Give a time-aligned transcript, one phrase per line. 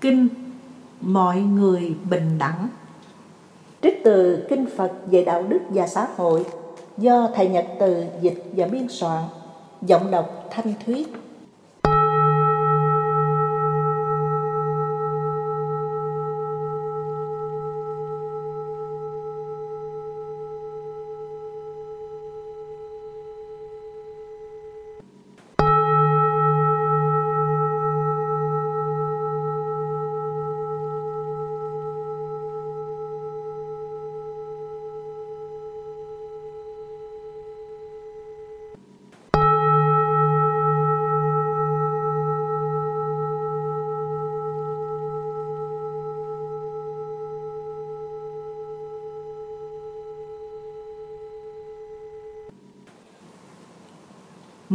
[0.00, 0.28] Kinh
[1.00, 2.68] Mọi người bình đẳng
[3.82, 6.46] Trích từ Kinh Phật về đạo đức và xã hội
[6.98, 9.24] do Thầy Nhật Từ dịch và biên soạn,
[9.82, 11.08] giọng đọc Thanh Thuyết.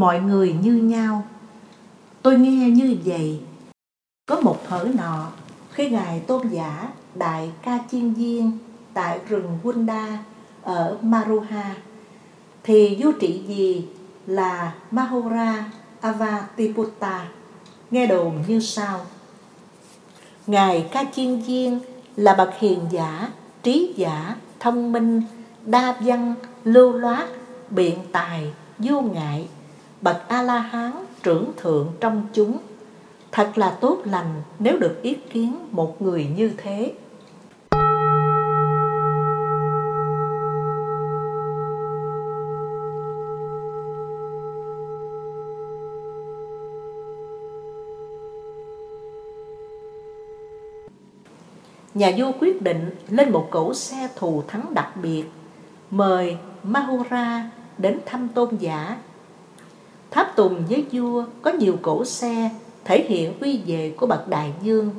[0.00, 1.24] Mọi người như nhau.
[2.22, 3.40] Tôi nghe như vậy,
[4.26, 5.30] có một thở nọ,
[5.70, 8.58] khi ngài tôn giả, đại ca chiên viên
[8.94, 10.16] tại rừng Wunda
[10.62, 11.74] ở Maruha,
[12.62, 13.86] thì vua trị gì
[14.26, 15.64] là Mahora
[16.00, 17.28] Avatiputta,
[17.90, 19.00] nghe đồn như sau.
[20.46, 21.80] Ngài ca chiên viên
[22.16, 23.28] là bậc hiền giả,
[23.62, 25.22] trí giả, thông minh,
[25.64, 27.28] đa văn, lưu loát,
[27.70, 29.48] biện tài, vô ngại
[30.02, 32.58] bậc a la hán trưởng thượng trong chúng.
[33.32, 36.92] Thật là tốt lành nếu được ý kiến một người như thế.
[51.94, 55.24] Nhà vua quyết định lên một cỗ xe thù thắng đặc biệt,
[55.90, 58.96] mời Mahura đến thăm tôn giả.
[60.10, 62.50] Tháp tùng với vua có nhiều cổ xe
[62.84, 64.90] thể hiện uy về của bậc đại dương.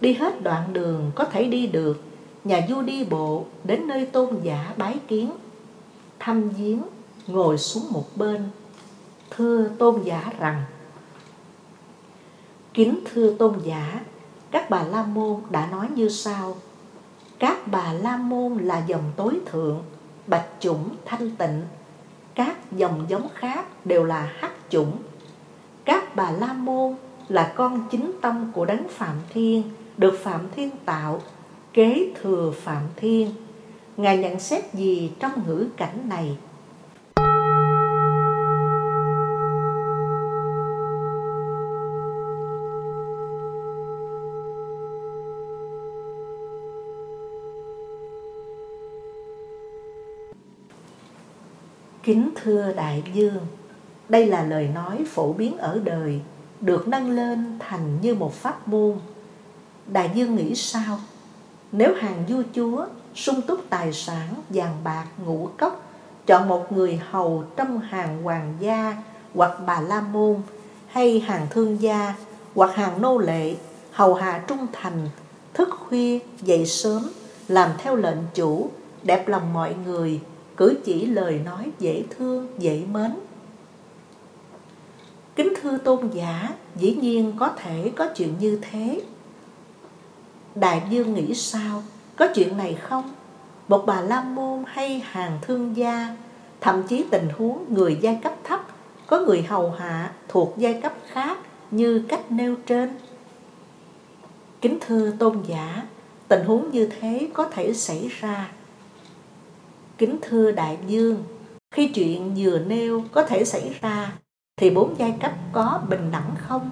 [0.00, 2.00] Đi hết đoạn đường có thể đi được,
[2.44, 5.30] nhà vua đi bộ đến nơi tôn giả bái kiến.
[6.18, 6.82] Thăm viếng,
[7.26, 8.48] ngồi xuống một bên.
[9.30, 10.62] Thưa tôn giả rằng,
[12.74, 14.00] Kính thưa tôn giả,
[14.50, 16.56] các bà La Môn đã nói như sau.
[17.38, 19.82] Các bà La Môn là dòng tối thượng,
[20.26, 21.62] bạch chủng thanh tịnh,
[22.34, 24.92] các dòng giống khác đều là hắc chủng.
[25.84, 26.94] Các bà la môn
[27.28, 29.62] là con chính tâm của đấng phạm thiên,
[29.96, 31.20] được phạm thiên tạo,
[31.72, 33.30] kế thừa phạm thiên.
[33.96, 36.36] Ngài nhận xét gì trong ngữ cảnh này?
[52.10, 53.46] Kính thưa đại dương,
[54.08, 56.20] đây là lời nói phổ biến ở đời,
[56.60, 58.94] được nâng lên thành như một pháp môn.
[59.86, 60.98] Đại dương nghĩ sao?
[61.72, 65.82] Nếu hàng vua chúa sung túc tài sản, vàng bạc, ngũ cốc,
[66.26, 68.96] chọn một người hầu trong hàng hoàng gia
[69.34, 70.36] hoặc bà la môn
[70.86, 72.14] hay hàng thương gia
[72.54, 73.54] hoặc hàng nô lệ
[73.92, 75.08] hầu hạ trung thành
[75.54, 77.10] thức khuya dậy sớm
[77.48, 78.70] làm theo lệnh chủ
[79.02, 80.20] đẹp lòng mọi người
[80.60, 83.10] cử chỉ lời nói dễ thương, dễ mến.
[85.36, 89.02] Kính thưa tôn giả, dĩ nhiên có thể có chuyện như thế.
[90.54, 91.82] Đại dương nghĩ sao?
[92.16, 93.12] Có chuyện này không?
[93.68, 96.16] Một bà la môn hay hàng thương gia,
[96.60, 98.60] thậm chí tình huống người giai cấp thấp,
[99.06, 101.38] có người hầu hạ thuộc giai cấp khác
[101.70, 102.90] như cách nêu trên.
[104.60, 105.82] Kính thưa tôn giả,
[106.28, 108.50] tình huống như thế có thể xảy ra
[110.00, 111.24] Kính thưa đại dương,
[111.70, 114.18] khi chuyện vừa nêu có thể xảy ra,
[114.56, 116.70] thì bốn giai cấp có bình đẳng không?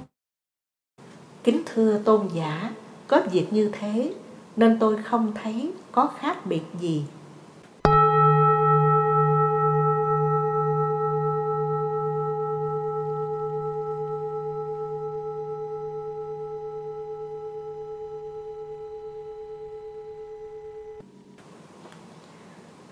[1.45, 2.71] Kính thưa tôn giả,
[3.07, 4.15] có việc như thế,
[4.57, 7.05] nên tôi không thấy có khác biệt gì.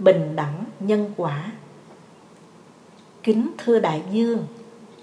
[0.07, 1.53] Bình đẳng nhân quả.
[3.23, 4.47] Kính thưa đại dương,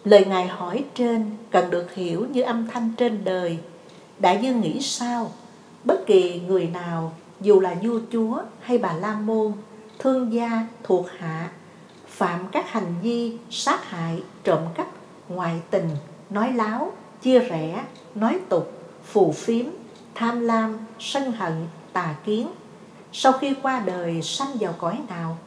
[0.04, 3.58] lời ngài hỏi trên cần được hiểu như âm thanh trên đời.
[4.20, 5.32] Đại dương nghĩ sao?
[5.84, 9.52] Bất kỳ người nào, dù là vua chúa hay bà la môn,
[10.00, 11.52] thương gia thuộc hạ,
[12.08, 14.88] phạm các hành vi sát hại, trộm cắp,
[15.30, 15.90] ngoại tình,
[16.30, 16.92] nói láo,
[17.22, 17.84] chia rẽ,
[18.16, 18.72] nói tục,
[19.06, 19.66] phù phiếm,
[20.16, 22.48] tham lam, sân hận, tà kiến
[23.16, 25.38] sau khi qua đời sanh vào cõi nào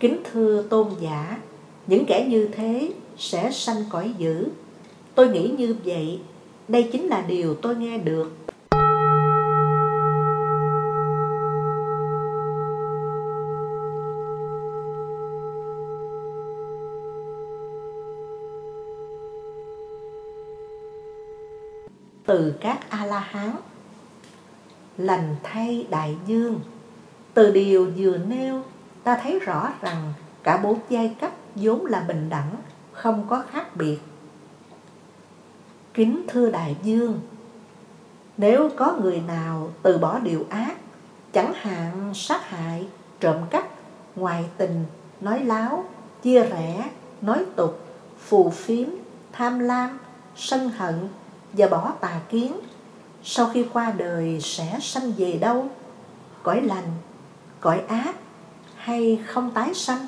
[0.00, 1.38] kính thưa tôn giả,
[1.86, 4.48] những kẻ như thế sẽ sanh cõi dữ
[5.14, 6.20] tôi nghĩ như vậy,
[6.68, 8.32] đây chính là điều tôi nghe được.
[22.26, 23.56] Từ các A-la-hán
[24.98, 26.60] Lành thay đại dương
[27.34, 28.62] Từ điều vừa nêu
[29.04, 30.12] ta thấy rõ rằng
[30.42, 32.56] cả bốn giai cấp vốn là bình đẳng,
[32.92, 33.98] không có khác biệt.
[35.94, 37.20] Kính thưa đại dương,
[38.36, 40.74] nếu có người nào từ bỏ điều ác,
[41.32, 42.88] chẳng hạn sát hại,
[43.20, 43.64] trộm cắp,
[44.16, 44.84] ngoại tình,
[45.20, 45.84] nói láo,
[46.22, 46.90] chia rẽ,
[47.20, 47.80] nói tục,
[48.18, 48.88] phù phiếm,
[49.32, 49.98] tham lam,
[50.36, 51.08] sân hận
[51.52, 52.52] và bỏ tà kiến,
[53.24, 55.68] sau khi qua đời sẽ sanh về đâu?
[56.42, 56.88] Cõi lành,
[57.60, 58.14] cõi ác
[58.76, 60.06] hay không tái sanh?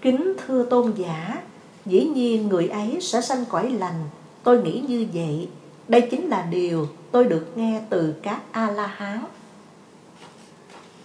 [0.00, 1.42] Kính thưa tôn giả,
[1.86, 4.04] dĩ nhiên người ấy sẽ sanh cõi lành,
[4.42, 5.48] tôi nghĩ như vậy.
[5.88, 9.24] Đây chính là điều tôi được nghe từ các A-la-hán.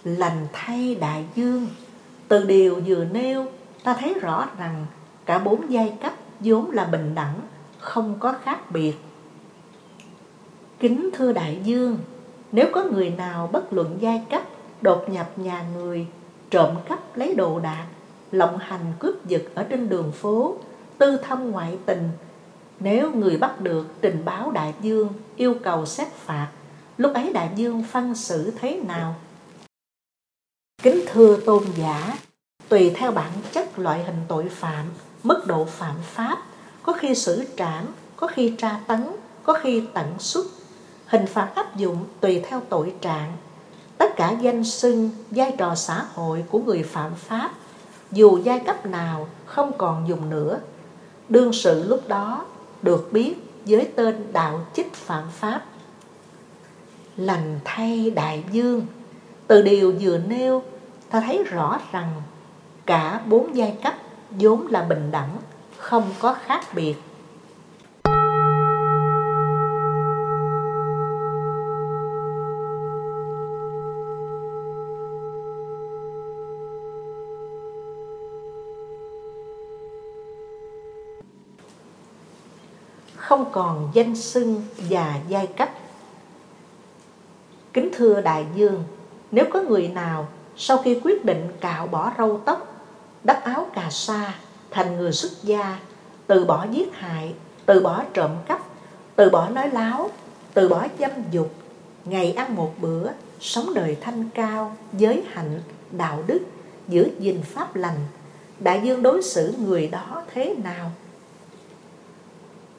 [0.04, 1.66] Lành thay đại dương,
[2.28, 3.46] từ điều vừa nêu,
[3.84, 4.86] ta thấy rõ rằng
[5.26, 7.34] cả bốn giai cấp vốn là bình đẳng,
[7.78, 8.94] không có khác biệt.
[10.80, 11.98] Kính thưa đại dương,
[12.52, 14.42] nếu có người nào bất luận giai cấp
[14.80, 16.06] đột nhập nhà người,
[16.50, 17.86] trộm cắp lấy đồ đạc,
[18.32, 20.56] lộng hành cướp giật ở trên đường phố,
[20.98, 22.08] tư thâm ngoại tình.
[22.80, 26.48] Nếu người bắt được trình báo đại dương yêu cầu xét phạt,
[26.96, 29.14] lúc ấy đại dương phân xử thế nào?
[30.82, 32.18] Kính thưa tôn giả,
[32.68, 34.84] tùy theo bản chất loại hình tội phạm,
[35.22, 36.38] mức độ phạm pháp,
[36.82, 37.84] có khi xử trảm,
[38.16, 39.06] có khi tra tấn,
[39.42, 40.46] có khi tận xuất.
[41.08, 43.32] Hình phạt áp dụng tùy theo tội trạng,
[43.98, 47.50] tất cả danh xưng, vai trò xã hội của người phạm pháp,
[48.12, 50.60] dù giai cấp nào không còn dùng nữa.
[51.28, 52.44] Đương sự lúc đó
[52.82, 53.34] được biết
[53.66, 55.64] với tên đạo chích phạm pháp.
[57.16, 58.86] Lành thay đại dương,
[59.46, 60.62] từ điều vừa nêu,
[61.10, 62.22] ta thấy rõ rằng
[62.86, 63.94] cả bốn giai cấp
[64.30, 65.36] vốn là bình đẳng,
[65.76, 66.94] không có khác biệt.
[83.28, 85.68] Không còn danh xưng và giai cấp.
[87.72, 88.84] Kính thưa đại dương,
[89.30, 92.82] nếu có người nào sau khi quyết định cạo bỏ râu tóc,
[93.24, 94.34] đắp áo cà sa
[94.70, 95.78] thành người xuất gia,
[96.26, 97.34] từ bỏ giết hại,
[97.66, 98.60] từ bỏ trộm cắp,
[99.16, 100.10] từ bỏ nói láo,
[100.54, 101.50] từ bỏ dâm dục,
[102.04, 103.10] ngày ăn một bữa,
[103.40, 105.60] sống đời thanh cao, giới hạnh,
[105.90, 106.40] đạo đức,
[106.88, 107.98] giữ gìn pháp lành,
[108.60, 110.90] đại dương đối xử người đó thế nào?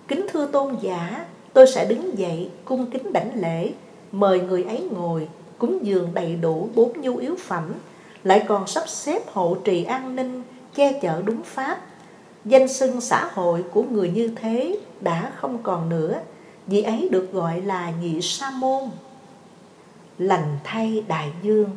[0.09, 3.71] Kính thưa tôn giả, tôi sẽ đứng dậy cung kính đảnh lễ,
[4.11, 5.27] mời người ấy ngồi,
[5.57, 7.73] cúng dường đầy đủ bốn nhu yếu phẩm,
[8.23, 10.43] lại còn sắp xếp hộ trì an ninh,
[10.75, 11.79] che chở đúng pháp.
[12.45, 16.19] Danh xưng xã hội của người như thế đã không còn nữa,
[16.67, 18.83] vì ấy được gọi là nhị sa môn.
[20.17, 21.69] Lành thay đại dương,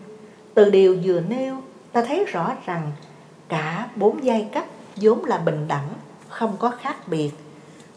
[0.54, 1.56] từ điều vừa nêu,
[1.92, 2.92] ta thấy rõ rằng
[3.48, 4.64] cả bốn giai cấp
[4.96, 5.88] vốn là bình đẳng,
[6.28, 7.30] không có khác biệt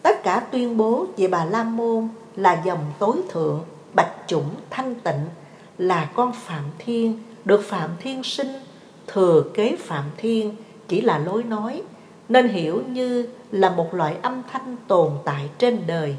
[0.06, 4.95] tất cả tuyên bố về bà La Môn là dòng tối thượng, bạch chủng, thanh
[4.95, 5.26] tịnh,
[5.78, 8.54] là con Phạm Thiên, được Phạm Thiên sinh,
[9.07, 10.56] thừa kế Phạm Thiên
[10.88, 11.81] chỉ là lối nói,
[12.30, 16.16] nên hiểu như là một loại âm thanh tồn tại trên đời.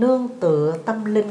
[0.00, 1.30] Nương tựa tâm linh.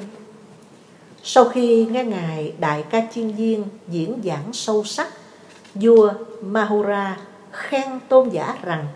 [1.24, 5.08] Sau khi nghe Ngài Đại ca Chiên Viên diễn giảng sâu sắc,
[5.76, 7.18] vua Mahura
[7.52, 8.88] khen tôn giả rằng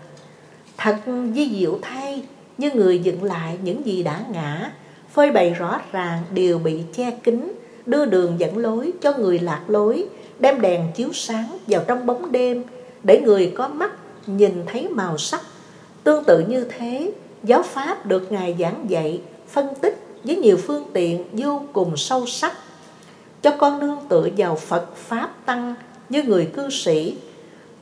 [0.76, 0.96] Thật
[1.34, 2.22] di diệu thay
[2.58, 4.72] như người dựng lại những gì đã ngã,
[5.12, 7.52] phơi bày rõ ràng đều bị che kín,
[7.86, 10.04] đưa đường dẫn lối cho người lạc lối,
[10.38, 12.64] đem đèn chiếu sáng vào trong bóng đêm,
[13.02, 13.90] để người có mắt
[14.26, 15.40] nhìn thấy màu sắc.
[16.04, 17.12] Tương tự như thế,
[17.42, 19.20] giáo pháp được Ngài giảng dạy
[19.52, 22.52] phân tích với nhiều phương tiện vô cùng sâu sắc
[23.42, 25.74] cho con nương tựa vào Phật Pháp Tăng
[26.08, 27.16] như người cư sĩ.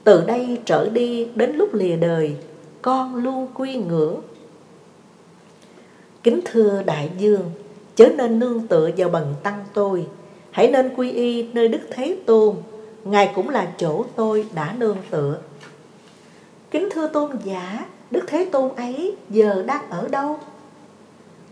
[0.04, 2.36] Từ đây trở đi đến lúc lìa đời,
[2.82, 4.20] con luôn quy ngưỡng.
[6.22, 7.50] Kính thưa Đại Dương,
[7.96, 10.06] chớ nên nương tựa vào bần tăng tôi,
[10.50, 12.56] hãy nên quy y nơi Đức Thế Tôn,
[13.04, 15.38] Ngài cũng là chỗ tôi đã nương tựa.
[16.70, 20.38] Kính thưa tôn giả, Đức Thế Tôn ấy giờ đang ở đâu?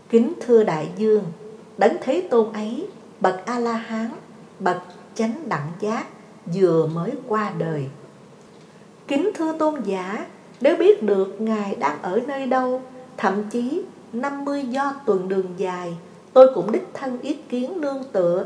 [0.09, 1.23] Kính thưa đại dương,
[1.77, 2.87] đấng thế tôn ấy,
[3.19, 4.09] bậc A-la-hán,
[4.59, 4.77] bậc
[5.15, 6.07] chánh đẳng giác,
[6.53, 7.85] vừa mới qua đời.
[9.07, 10.25] Kính thưa tôn giả,
[10.61, 12.81] nếu biết được Ngài đang ở nơi đâu,
[13.17, 13.81] thậm chí
[14.13, 15.97] 50 do tuần đường dài,
[16.33, 18.45] tôi cũng đích thân ý kiến nương tựa.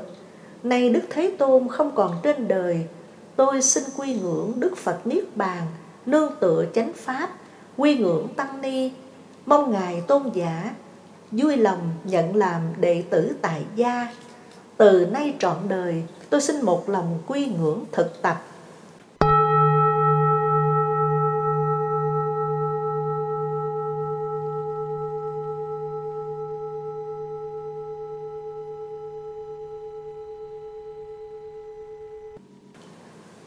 [0.63, 2.88] Nay Đức Thế Tôn không còn trên đời,
[3.36, 5.62] tôi xin quy ngưỡng Đức Phật Niết Bàn,
[6.05, 7.29] nương tựa chánh Pháp,
[7.77, 8.91] quy ngưỡng Tăng Ni,
[9.46, 10.74] mong Ngài tôn giả
[11.38, 14.08] vui lòng nhận làm đệ tử tại gia.
[14.78, 18.42] Từ nay trọn đời, tôi xin một lòng quy ngưỡng thực tập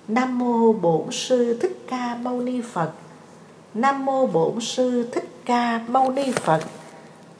[0.08, 2.90] Nam mô Bổn sư Thích Ca Mâu Ni Phật.
[3.74, 6.60] Nam mô Bổn sư Thích Ca Mâu Ni Phật.